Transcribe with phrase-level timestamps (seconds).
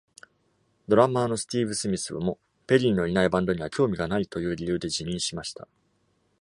[0.87, 5.67] ドラマーのスティーブ・スミス （Steve Smith） もペリーのいないバンドには興味がないという理由で辞任しました。